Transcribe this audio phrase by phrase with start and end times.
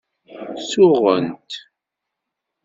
[0.69, 1.51] Suɣent.